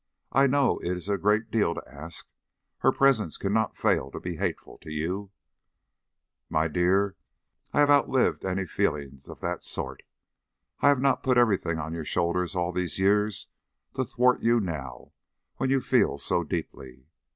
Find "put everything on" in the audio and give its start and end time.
11.21-11.93